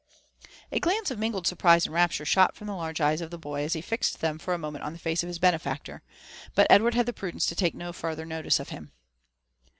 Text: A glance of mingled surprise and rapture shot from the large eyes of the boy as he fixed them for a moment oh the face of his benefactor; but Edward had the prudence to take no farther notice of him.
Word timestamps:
A 0.71 0.79
glance 0.79 1.11
of 1.11 1.19
mingled 1.19 1.45
surprise 1.45 1.85
and 1.85 1.93
rapture 1.93 2.25
shot 2.25 2.55
from 2.55 2.65
the 2.65 2.75
large 2.75 2.99
eyes 2.99 3.21
of 3.21 3.29
the 3.29 3.37
boy 3.37 3.61
as 3.63 3.73
he 3.73 3.81
fixed 3.81 4.19
them 4.19 4.39
for 4.39 4.51
a 4.55 4.57
moment 4.57 4.83
oh 4.83 4.89
the 4.89 4.97
face 4.97 5.21
of 5.21 5.27
his 5.27 5.37
benefactor; 5.37 6.01
but 6.55 6.65
Edward 6.71 6.95
had 6.95 7.05
the 7.05 7.13
prudence 7.13 7.45
to 7.45 7.55
take 7.55 7.75
no 7.75 7.93
farther 7.93 8.25
notice 8.25 8.59
of 8.59 8.69
him. 8.69 8.93